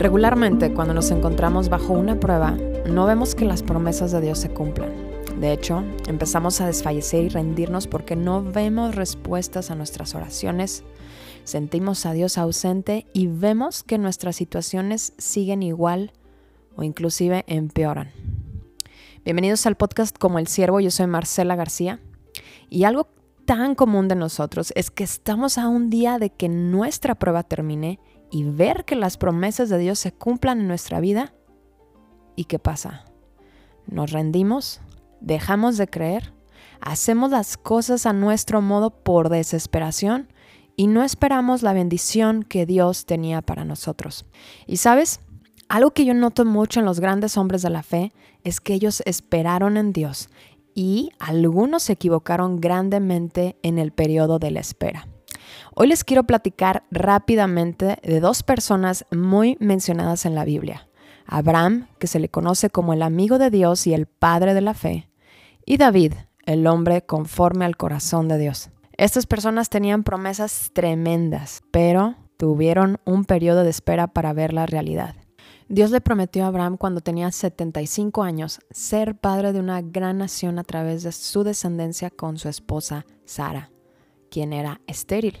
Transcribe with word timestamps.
Regularmente, 0.00 0.72
cuando 0.72 0.94
nos 0.94 1.10
encontramos 1.10 1.68
bajo 1.68 1.92
una 1.92 2.18
prueba, 2.18 2.52
no 2.86 3.04
vemos 3.04 3.34
que 3.34 3.44
las 3.44 3.62
promesas 3.62 4.10
de 4.10 4.22
Dios 4.22 4.38
se 4.38 4.48
cumplan. 4.48 4.90
De 5.38 5.52
hecho, 5.52 5.84
empezamos 6.08 6.62
a 6.62 6.66
desfallecer 6.66 7.24
y 7.24 7.28
rendirnos 7.28 7.86
porque 7.86 8.16
no 8.16 8.42
vemos 8.42 8.94
respuestas 8.94 9.70
a 9.70 9.74
nuestras 9.74 10.14
oraciones, 10.14 10.84
sentimos 11.44 12.06
a 12.06 12.14
Dios 12.14 12.38
ausente 12.38 13.08
y 13.12 13.26
vemos 13.26 13.82
que 13.82 13.98
nuestras 13.98 14.36
situaciones 14.36 15.12
siguen 15.18 15.62
igual 15.62 16.14
o 16.76 16.82
inclusive 16.82 17.44
empeoran. 17.46 18.10
Bienvenidos 19.22 19.66
al 19.66 19.76
podcast 19.76 20.16
Como 20.16 20.38
el 20.38 20.46
Siervo, 20.46 20.80
yo 20.80 20.90
soy 20.90 21.08
Marcela 21.08 21.56
García 21.56 22.00
y 22.70 22.84
algo 22.84 23.08
tan 23.44 23.74
común 23.74 24.08
de 24.08 24.14
nosotros 24.14 24.72
es 24.76 24.90
que 24.90 25.04
estamos 25.04 25.58
a 25.58 25.68
un 25.68 25.90
día 25.90 26.18
de 26.18 26.30
que 26.30 26.48
nuestra 26.48 27.16
prueba 27.16 27.42
termine 27.42 27.98
y 28.30 28.44
ver 28.44 28.84
que 28.84 28.96
las 28.96 29.16
promesas 29.16 29.68
de 29.68 29.78
Dios 29.78 29.98
se 29.98 30.12
cumplan 30.12 30.60
en 30.60 30.68
nuestra 30.68 31.00
vida. 31.00 31.34
¿Y 32.36 32.44
qué 32.44 32.58
pasa? 32.58 33.04
Nos 33.86 34.12
rendimos, 34.12 34.80
dejamos 35.20 35.76
de 35.76 35.88
creer, 35.88 36.32
hacemos 36.80 37.30
las 37.30 37.56
cosas 37.56 38.06
a 38.06 38.12
nuestro 38.12 38.60
modo 38.62 38.90
por 38.90 39.28
desesperación 39.28 40.28
y 40.76 40.86
no 40.86 41.02
esperamos 41.02 41.62
la 41.62 41.72
bendición 41.72 42.42
que 42.42 42.66
Dios 42.66 43.04
tenía 43.04 43.42
para 43.42 43.64
nosotros. 43.64 44.24
Y 44.66 44.78
sabes, 44.78 45.20
algo 45.68 45.90
que 45.90 46.04
yo 46.04 46.14
noto 46.14 46.44
mucho 46.44 46.80
en 46.80 46.86
los 46.86 47.00
grandes 47.00 47.36
hombres 47.36 47.62
de 47.62 47.70
la 47.70 47.82
fe 47.82 48.12
es 48.44 48.60
que 48.60 48.74
ellos 48.74 49.02
esperaron 49.06 49.76
en 49.76 49.92
Dios 49.92 50.30
y 50.74 51.10
algunos 51.18 51.82
se 51.84 51.92
equivocaron 51.92 52.60
grandemente 52.60 53.56
en 53.62 53.78
el 53.78 53.92
periodo 53.92 54.38
de 54.38 54.50
la 54.52 54.60
espera. 54.60 55.06
Hoy 55.74 55.88
les 55.88 56.04
quiero 56.04 56.24
platicar 56.24 56.84
rápidamente 56.90 57.98
de 58.02 58.20
dos 58.20 58.42
personas 58.42 59.06
muy 59.10 59.56
mencionadas 59.60 60.26
en 60.26 60.34
la 60.34 60.44
Biblia. 60.44 60.88
Abraham, 61.26 61.86
que 61.98 62.06
se 62.06 62.18
le 62.18 62.28
conoce 62.28 62.70
como 62.70 62.92
el 62.92 63.02
amigo 63.02 63.38
de 63.38 63.50
Dios 63.50 63.86
y 63.86 63.94
el 63.94 64.06
padre 64.06 64.52
de 64.54 64.60
la 64.60 64.74
fe, 64.74 65.08
y 65.64 65.76
David, 65.76 66.14
el 66.44 66.66
hombre 66.66 67.02
conforme 67.02 67.64
al 67.64 67.76
corazón 67.76 68.28
de 68.28 68.38
Dios. 68.38 68.70
Estas 68.96 69.26
personas 69.26 69.70
tenían 69.70 70.02
promesas 70.02 70.70
tremendas, 70.72 71.62
pero 71.70 72.16
tuvieron 72.36 72.98
un 73.04 73.24
periodo 73.24 73.62
de 73.62 73.70
espera 73.70 74.08
para 74.08 74.32
ver 74.32 74.52
la 74.52 74.66
realidad. 74.66 75.14
Dios 75.68 75.92
le 75.92 76.00
prometió 76.00 76.44
a 76.44 76.48
Abraham 76.48 76.76
cuando 76.76 77.00
tenía 77.00 77.30
75 77.30 78.24
años 78.24 78.58
ser 78.70 79.14
padre 79.14 79.52
de 79.52 79.60
una 79.60 79.80
gran 79.82 80.18
nación 80.18 80.58
a 80.58 80.64
través 80.64 81.04
de 81.04 81.12
su 81.12 81.44
descendencia 81.44 82.10
con 82.10 82.38
su 82.38 82.48
esposa 82.48 83.06
Sara, 83.24 83.70
quien 84.30 84.52
era 84.52 84.80
estéril. 84.86 85.40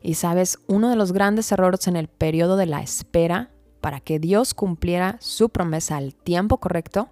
Y 0.00 0.14
sabes, 0.14 0.58
uno 0.66 0.90
de 0.90 0.96
los 0.96 1.12
grandes 1.12 1.52
errores 1.52 1.86
en 1.86 1.96
el 1.96 2.08
periodo 2.08 2.56
de 2.56 2.66
la 2.66 2.82
espera 2.82 3.50
para 3.80 4.00
que 4.00 4.18
Dios 4.18 4.54
cumpliera 4.54 5.16
su 5.20 5.50
promesa 5.50 5.96
al 5.96 6.14
tiempo 6.14 6.58
correcto 6.58 7.10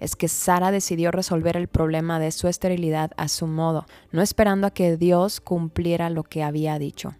es 0.00 0.16
que 0.16 0.28
Sara 0.28 0.70
decidió 0.70 1.10
resolver 1.10 1.56
el 1.56 1.68
problema 1.68 2.18
de 2.18 2.32
su 2.32 2.48
esterilidad 2.48 3.12
a 3.16 3.28
su 3.28 3.46
modo, 3.46 3.86
no 4.12 4.22
esperando 4.22 4.66
a 4.66 4.70
que 4.70 4.96
Dios 4.96 5.40
cumpliera 5.40 6.08
lo 6.08 6.24
que 6.24 6.42
había 6.42 6.78
dicho. 6.78 7.14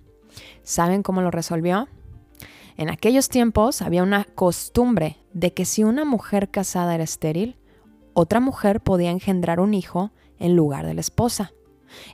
¿Saben 0.63 1.03
cómo 1.03 1.21
lo 1.21 1.31
resolvió? 1.31 1.89
En 2.77 2.89
aquellos 2.89 3.29
tiempos 3.29 3.83
había 3.83 4.03
una 4.03 4.25
costumbre 4.25 5.19
de 5.35 5.53
que 5.53 5.67
si 5.67 5.85
una 5.85 6.07
mujer 6.07 6.51
casada 6.51 6.95
era 6.95 7.05
estéril, 7.05 7.59
otra 8.15 8.41
mujer 8.41 8.81
podía 8.81 9.11
engendrar 9.11 9.61
un 9.61 9.75
hijo 9.75 10.11
en 10.39 10.57
lugar 10.57 10.87
de 10.87 10.95
la 10.95 11.03
esposa. 11.03 11.53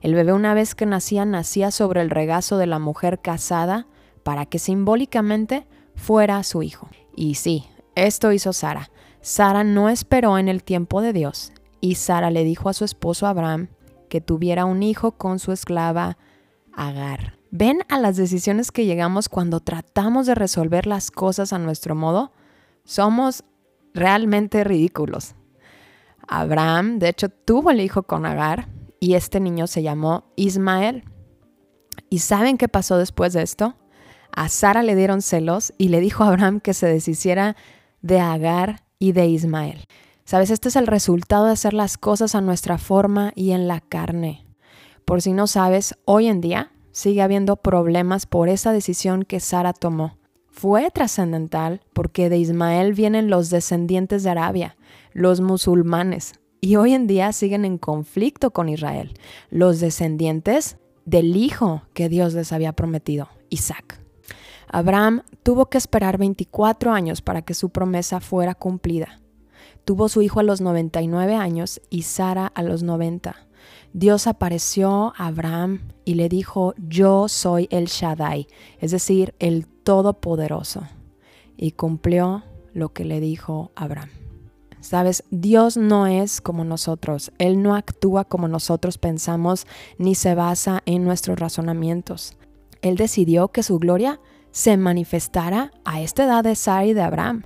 El 0.01 0.15
bebé 0.15 0.33
una 0.33 0.55
vez 0.55 0.75
que 0.75 0.87
nacía 0.87 1.25
nacía 1.25 1.71
sobre 1.71 2.01
el 2.01 2.11
regazo 2.11 2.59
de 2.59 2.67
la 2.67 2.79
mujer 2.79 3.21
casada 3.21 3.87
para 4.23 4.47
que 4.47 4.59
simbólicamente 4.59 5.67
fuera 5.95 6.43
su 6.43 6.63
hijo. 6.63 6.89
Y 7.15 7.37
sí, 7.37 7.67
esto 7.95 8.33
hizo 8.33 8.53
Sara. 8.53 8.91
Sara 9.21 9.65
no 9.65 9.89
esperó 9.89 10.39
en 10.39 10.49
el 10.49 10.63
tiempo 10.63 11.01
de 11.01 11.13
Dios 11.13 11.53
y 11.81 11.97
Sara 11.97 12.31
le 12.31 12.45
dijo 12.45 12.69
a 12.69 12.75
su 12.75 12.85
esposo 12.85 13.27
Abraham 13.27 13.69
que 14.09 14.21
tuviera 14.21 14.65
un 14.65 14.83
hijo 14.83 15.13
con 15.13 15.39
su 15.39 15.53
esclava 15.53 16.19
Agar. 16.73 17.39
¿Ven 17.51 17.79
a 17.89 17.99
las 17.99 18.17
decisiones 18.17 18.71
que 18.71 18.85
llegamos 18.85 19.29
cuando 19.29 19.61
tratamos 19.61 20.27
de 20.27 20.35
resolver 20.35 20.87
las 20.87 21.11
cosas 21.11 21.53
a 21.53 21.59
nuestro 21.59 21.95
modo? 21.95 22.33
Somos 22.85 23.45
realmente 23.95 24.63
ridículos. 24.63 25.35
Abraham, 26.29 26.99
de 26.99 27.09
hecho, 27.09 27.29
tuvo 27.29 27.71
el 27.71 27.81
hijo 27.81 28.03
con 28.03 28.27
Agar 28.27 28.69
y 29.01 29.15
este 29.15 29.41
niño 29.41 29.67
se 29.67 29.83
llamó 29.83 30.33
Ismael. 30.37 31.05
¿Y 32.11 32.21
saben 32.21 32.59
qué 32.59 32.69
pasó 32.69 32.99
después 32.99 33.33
de 33.33 33.43
esto? 33.43 33.77
A 34.33 34.49
Sara 34.49 34.83
le 34.83 34.95
dieron 34.95 35.23
celos 35.23 35.73
y 35.79 35.89
le 35.89 36.01
dijo 36.01 36.25
a 36.25 36.29
Abraham 36.29 36.61
que 36.61 36.75
se 36.75 36.87
deshiciera 36.87 37.57
de 38.03 38.21
Agar 38.21 38.85
y 38.99 39.13
de 39.13 39.27
Ismael. 39.27 39.87
Sabes, 40.25 40.51
este 40.51 40.69
es 40.69 40.77
el 40.77 40.87
resultado 40.87 41.47
de 41.47 41.53
hacer 41.53 41.73
las 41.73 41.99
cosas 41.99 42.35
a 42.35 42.41
nuestra 42.41 42.79
forma 42.79 43.33
y 43.35 43.53
en 43.53 43.69
la 43.69 43.81
carne. 43.81 44.45
Por 45.05 45.23
si 45.23 45.33
no 45.33 45.47
sabes, 45.47 45.97
hoy 46.05 46.27
en 46.27 46.41
día 46.41 46.73
sigue 46.91 47.23
habiendo 47.23 47.57
problemas 47.57 48.27
por 48.27 48.49
esa 48.49 48.73
decisión 48.73 49.23
que 49.23 49.39
Sara 49.39 49.73
tomó. 49.73 50.19
Fue 50.51 50.91
trascendental 50.91 51.81
porque 51.93 52.29
de 52.29 52.39
Ismael 52.39 52.93
vienen 52.93 53.31
los 53.31 53.51
descendientes 53.51 54.23
de 54.23 54.31
Arabia, 54.31 54.77
los 55.13 55.41
musulmanes, 55.41 56.33
y 56.67 56.75
hoy 56.75 56.95
en 56.95 57.07
día 57.07 57.33
siguen 57.33 57.65
en 57.65 57.79
conflicto 57.79 58.51
con 58.51 58.69
Israel, 58.69 59.15
los 59.51 59.79
descendientes 59.79 60.79
del 61.05 61.37
hijo 61.37 61.83
que 61.95 62.09
Dios 62.09 62.35
les 62.35 62.53
había 62.53 62.73
prometido, 62.73 63.29
Isaac. 63.51 64.01
Abraham 64.67 65.23
tuvo 65.45 65.67
que 65.67 65.79
esperar 65.79 66.19
24 66.19 66.93
años 66.93 67.23
para 67.23 67.43
que 67.43 67.55
su 67.55 67.71
promesa 67.71 68.19
fuera 68.19 68.57
cumplida. 68.57 69.21
Tuvo 69.85 70.09
su 70.09 70.23
hijo 70.23 70.41
a 70.41 70.43
los 70.43 70.61
99 70.61 71.37
años 71.37 71.81
y 71.89 72.03
Sara 72.03 72.49
a 72.49 72.65
los 72.65 72.83
90. 72.83 73.37
Dios 73.93 74.27
apareció 74.27 75.13
a 75.17 75.29
Abraham 75.29 75.83
y 76.05 76.15
le 76.15 76.29
dijo, 76.29 76.75
yo 76.79 77.29
soy 77.29 77.69
el 77.71 77.85
Shaddai, 77.87 78.49
es 78.81 78.91
decir, 78.91 79.37
el 79.39 79.69
Todopoderoso. 79.69 80.83
Y 81.57 81.71
cumplió 81.71 82.43
lo 82.73 82.93
que 82.93 83.05
le 83.05 83.21
dijo 83.21 83.71
Abraham. 83.77 84.26
Sabes, 84.87 85.25
Dios 85.33 85.77
no 85.77 86.07
es 86.07 86.41
como 86.41 86.63
nosotros, 86.63 87.33
Él 87.39 87.61
no 87.61 87.75
actúa 87.75 88.25
como 88.25 88.47
nosotros 88.47 88.99
pensamos 88.99 89.67
ni 89.99 90.15
se 90.15 90.37
basa 90.37 90.81
en 90.87 91.03
nuestros 91.03 91.41
razonamientos. 91.41 92.37
Él 92.83 92.97
decidió 92.97 93.49
que 93.49 93.65
su 93.65 93.81
gloria 93.81 94.21
se 94.53 94.77
manifestara 94.77 95.73
a 95.85 96.01
esta 96.01 96.25
edad 96.25 96.45
de 96.45 96.55
Sara 96.55 96.87
y 96.87 96.95
de 96.95 97.03
Abraham. 97.03 97.43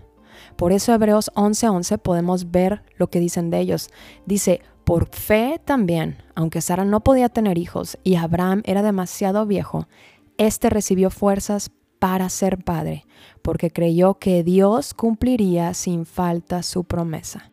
Por 0.56 0.73
eso 0.73 0.93
Hebreos 0.93 1.31
11:11 1.34 1.97
podemos 1.97 2.51
ver 2.51 2.83
lo 2.99 3.09
que 3.09 3.21
dicen 3.21 3.49
de 3.49 3.61
ellos. 3.61 3.89
Dice, 4.27 4.61
por 4.84 5.09
fe 5.09 5.62
también, 5.65 6.19
aunque 6.34 6.61
Sara 6.61 6.84
no 6.84 7.01
podía 7.01 7.31
tener 7.31 7.57
hijos 7.57 7.97
y 8.05 8.17
Abraham 8.17 8.61
era 8.67 8.83
demasiado 8.83 9.47
viejo, 9.47 9.89
éste 10.37 10.69
recibió 10.69 11.09
fuerzas 11.09 11.71
para 12.00 12.28
ser 12.31 12.59
padre, 12.65 13.06
porque 13.43 13.71
creyó 13.71 14.15
que 14.15 14.43
Dios 14.43 14.94
cumpliría 14.94 15.75
sin 15.75 16.06
falta 16.06 16.65
su 16.65 16.83
promesa. 16.83 17.53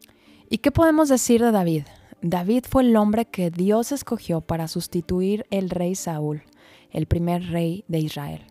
¿Y 0.50 0.60
qué 0.60 0.72
podemos 0.72 1.10
decir 1.10 1.44
de 1.44 1.52
David? 1.52 1.84
David 2.22 2.64
fue 2.68 2.84
el 2.84 2.96
hombre 2.96 3.26
que 3.26 3.52
Dios 3.52 3.92
escogió 3.92 4.42
para 4.42 4.68
sustituir 4.68 5.46
el 5.52 5.70
rey 5.70 5.94
Saúl, 5.94 6.42
el 6.90 7.06
primer 7.06 7.52
rey 7.52 7.84
de 7.88 8.00
Israel. 8.00 8.46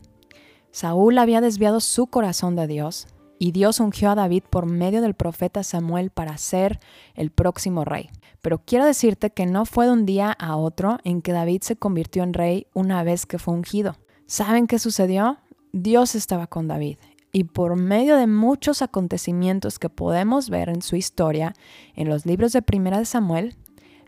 Saúl 0.71 1.19
había 1.19 1.41
desviado 1.41 1.81
su 1.81 2.07
corazón 2.07 2.55
de 2.55 2.67
Dios 2.67 3.09
y 3.39 3.53
Dios 3.53 3.81
ungió 3.81 4.11
a 4.11 4.15
David 4.15 4.45
por 4.49 4.67
medio 4.67 5.01
del 5.01 5.15
profeta 5.15 5.63
Samuel 5.63 6.11
para 6.11 6.37
ser 6.37 6.79
el 7.15 7.31
próximo 7.31 7.85
rey. 7.85 8.11
Pero 8.43 8.63
quiero 8.65 8.85
decirte 8.85 9.31
que 9.31 9.47
no 9.47 9.65
fue 9.65 9.87
de 9.87 9.93
un 9.93 10.07
día 10.07 10.31
a 10.31 10.57
otro 10.57 10.99
en 11.03 11.23
que 11.23 11.33
David 11.33 11.63
se 11.63 11.77
convirtió 11.77 12.23
en 12.23 12.35
rey 12.35 12.67
una 12.75 13.03
vez 13.03 13.25
que 13.27 13.39
fue 13.39 13.55
ungido. 13.55 13.97
¿Saben 14.27 14.67
qué 14.67 14.79
sucedió? 14.79 15.39
Dios 15.79 16.15
estaba 16.15 16.47
con 16.47 16.69
David 16.69 16.97
y 17.33 17.45
por 17.45 17.77
medio 17.77 18.17
de 18.17 18.27
muchos 18.27 18.81
acontecimientos 18.81 19.79
que 19.79 19.91
podemos 19.91 20.49
ver 20.49 20.71
en 20.71 20.81
su 20.81 20.97
historia 20.97 21.53
en 21.95 22.09
los 22.09 22.25
libros 22.25 22.55
de 22.55 22.63
Primera 22.63 22.99
de 22.99 23.05
Samuel, 23.05 23.57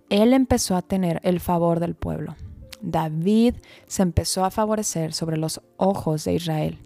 él 0.08 0.32
empezó 0.32 0.76
a 0.76 0.82
tener 0.82 1.20
el 1.24 1.40
favor 1.40 1.78
del 1.78 1.94
pueblo. 1.94 2.36
David 2.80 3.56
se 3.86 4.02
empezó 4.02 4.46
a 4.46 4.50
favorecer 4.50 5.12
sobre 5.12 5.36
los 5.36 5.60
ojos 5.76 6.24
de 6.24 6.32
Israel. 6.32 6.78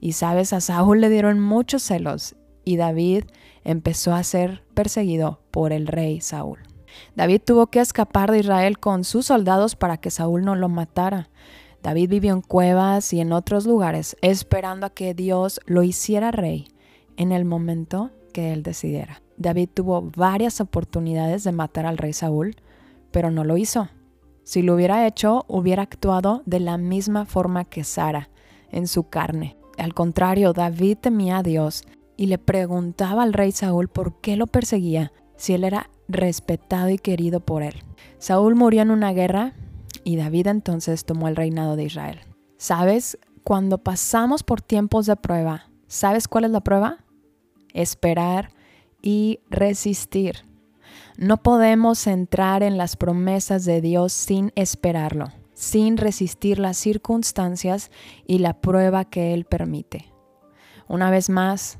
Y 0.00 0.12
sabes, 0.12 0.54
a 0.54 0.62
Saúl 0.62 1.02
le 1.02 1.10
dieron 1.10 1.38
muchos 1.38 1.82
celos 1.82 2.34
y 2.64 2.76
David 2.76 3.24
empezó 3.62 4.14
a 4.14 4.24
ser 4.24 4.62
perseguido 4.72 5.42
por 5.50 5.74
el 5.74 5.86
rey 5.86 6.22
Saúl. 6.22 6.60
David 7.14 7.42
tuvo 7.44 7.66
que 7.66 7.80
escapar 7.80 8.30
de 8.30 8.38
Israel 8.38 8.78
con 8.78 9.04
sus 9.04 9.26
soldados 9.26 9.76
para 9.76 9.98
que 9.98 10.10
Saúl 10.10 10.46
no 10.46 10.56
lo 10.56 10.70
matara. 10.70 11.28
David 11.82 12.10
vivió 12.10 12.34
en 12.34 12.42
cuevas 12.42 13.12
y 13.12 13.20
en 13.20 13.32
otros 13.32 13.66
lugares 13.66 14.16
esperando 14.20 14.86
a 14.86 14.90
que 14.90 15.14
Dios 15.14 15.60
lo 15.66 15.82
hiciera 15.82 16.30
rey 16.30 16.68
en 17.16 17.32
el 17.32 17.44
momento 17.44 18.10
que 18.32 18.52
él 18.52 18.62
decidiera. 18.62 19.22
David 19.36 19.70
tuvo 19.72 20.02
varias 20.02 20.60
oportunidades 20.60 21.44
de 21.44 21.52
matar 21.52 21.86
al 21.86 21.98
rey 21.98 22.12
Saúl, 22.12 22.56
pero 23.10 23.30
no 23.30 23.44
lo 23.44 23.56
hizo. 23.56 23.88
Si 24.44 24.62
lo 24.62 24.74
hubiera 24.74 25.06
hecho, 25.06 25.44
hubiera 25.48 25.82
actuado 25.82 26.42
de 26.44 26.60
la 26.60 26.76
misma 26.76 27.24
forma 27.24 27.64
que 27.64 27.84
Sara, 27.84 28.30
en 28.70 28.86
su 28.86 29.04
carne. 29.08 29.56
Al 29.78 29.94
contrario, 29.94 30.52
David 30.52 30.98
temía 31.00 31.38
a 31.38 31.42
Dios 31.42 31.84
y 32.16 32.26
le 32.26 32.36
preguntaba 32.36 33.22
al 33.22 33.32
rey 33.32 33.52
Saúl 33.52 33.88
por 33.88 34.20
qué 34.20 34.36
lo 34.36 34.46
perseguía 34.46 35.12
si 35.36 35.54
él 35.54 35.64
era 35.64 35.88
respetado 36.08 36.90
y 36.90 36.98
querido 36.98 37.40
por 37.40 37.62
él. 37.62 37.74
Saúl 38.18 38.54
murió 38.54 38.82
en 38.82 38.90
una 38.90 39.12
guerra 39.12 39.54
y 40.04 40.16
David 40.16 40.46
entonces 40.48 41.04
tomó 41.04 41.28
el 41.28 41.36
reinado 41.36 41.76
de 41.76 41.84
Israel. 41.84 42.20
¿Sabes? 42.56 43.18
Cuando 43.44 43.78
pasamos 43.78 44.42
por 44.42 44.60
tiempos 44.60 45.06
de 45.06 45.16
prueba, 45.16 45.70
¿sabes 45.86 46.28
cuál 46.28 46.44
es 46.44 46.50
la 46.50 46.60
prueba? 46.60 47.04
Esperar 47.72 48.50
y 49.02 49.40
resistir. 49.48 50.44
No 51.16 51.42
podemos 51.42 52.06
entrar 52.06 52.62
en 52.62 52.76
las 52.76 52.96
promesas 52.96 53.64
de 53.64 53.80
Dios 53.80 54.12
sin 54.12 54.52
esperarlo, 54.56 55.28
sin 55.54 55.96
resistir 55.96 56.58
las 56.58 56.76
circunstancias 56.76 57.90
y 58.26 58.38
la 58.38 58.60
prueba 58.60 59.04
que 59.04 59.34
Él 59.34 59.44
permite. 59.44 60.12
Una 60.88 61.10
vez 61.10 61.30
más, 61.30 61.78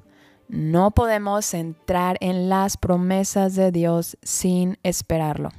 no 0.48 0.90
podemos 0.90 1.54
entrar 1.54 2.16
en 2.20 2.48
las 2.48 2.76
promesas 2.76 3.54
de 3.54 3.70
Dios 3.70 4.18
sin 4.22 4.78
esperarlo. 4.82 5.50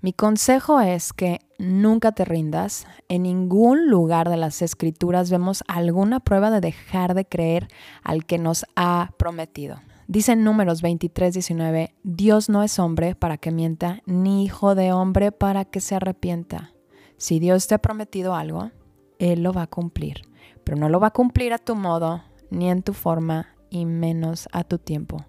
Mi 0.00 0.12
consejo 0.12 0.80
es 0.80 1.12
que 1.12 1.40
nunca 1.60 2.12
te 2.12 2.24
rindas. 2.24 2.86
En 3.08 3.22
ningún 3.22 3.88
lugar 3.88 4.28
de 4.28 4.36
las 4.36 4.62
escrituras 4.62 5.30
vemos 5.30 5.62
alguna 5.68 6.20
prueba 6.20 6.50
de 6.50 6.60
dejar 6.60 7.14
de 7.14 7.26
creer 7.26 7.68
al 8.02 8.24
que 8.24 8.38
nos 8.38 8.64
ha 8.74 9.10
prometido. 9.18 9.76
Dice 10.08 10.32
en 10.32 10.42
números 10.42 10.82
23, 10.82 11.34
19, 11.34 11.94
Dios 12.02 12.48
no 12.48 12.64
es 12.64 12.80
hombre 12.80 13.14
para 13.14 13.36
que 13.36 13.52
mienta, 13.52 14.02
ni 14.06 14.44
hijo 14.44 14.74
de 14.74 14.92
hombre 14.92 15.30
para 15.30 15.64
que 15.64 15.80
se 15.80 15.94
arrepienta. 15.94 16.72
Si 17.16 17.38
Dios 17.38 17.68
te 17.68 17.76
ha 17.76 17.78
prometido 17.78 18.34
algo, 18.34 18.72
Él 19.18 19.44
lo 19.44 19.52
va 19.52 19.62
a 19.62 19.66
cumplir, 19.68 20.22
pero 20.64 20.76
no 20.76 20.88
lo 20.88 20.98
va 20.98 21.08
a 21.08 21.12
cumplir 21.12 21.52
a 21.52 21.58
tu 21.58 21.76
modo, 21.76 22.24
ni 22.50 22.70
en 22.70 22.82
tu 22.82 22.92
forma, 22.92 23.54
y 23.68 23.84
menos 23.86 24.48
a 24.50 24.64
tu 24.64 24.78
tiempo. 24.78 25.26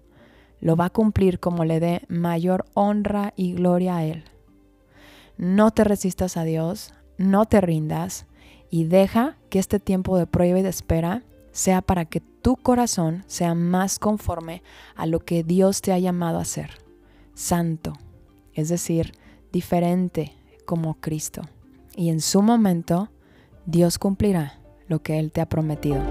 Lo 0.58 0.74
va 0.74 0.86
a 0.86 0.90
cumplir 0.90 1.38
como 1.38 1.64
le 1.64 1.78
dé 1.78 2.02
mayor 2.08 2.64
honra 2.74 3.34
y 3.36 3.52
gloria 3.52 3.98
a 3.98 4.04
Él. 4.04 4.24
No 5.36 5.70
te 5.70 5.84
resistas 5.84 6.36
a 6.36 6.44
Dios, 6.44 6.94
no 7.18 7.46
te 7.46 7.60
rindas 7.60 8.26
y 8.70 8.84
deja 8.84 9.36
que 9.50 9.58
este 9.58 9.80
tiempo 9.80 10.16
de 10.16 10.26
prueba 10.26 10.58
y 10.58 10.62
de 10.62 10.68
espera 10.68 11.22
sea 11.52 11.82
para 11.82 12.04
que 12.06 12.20
tu 12.20 12.56
corazón 12.56 13.24
sea 13.26 13.54
más 13.54 13.98
conforme 13.98 14.62
a 14.96 15.06
lo 15.06 15.20
que 15.20 15.44
Dios 15.44 15.82
te 15.82 15.92
ha 15.92 15.98
llamado 15.98 16.38
a 16.38 16.44
ser, 16.44 16.70
santo, 17.34 17.92
es 18.54 18.68
decir, 18.68 19.12
diferente 19.52 20.32
como 20.64 20.94
Cristo. 20.94 21.42
Y 21.94 22.08
en 22.08 22.20
su 22.20 22.42
momento, 22.42 23.10
Dios 23.66 23.98
cumplirá 23.98 24.58
lo 24.88 25.02
que 25.02 25.18
Él 25.18 25.30
te 25.30 25.40
ha 25.40 25.48
prometido. 25.48 26.02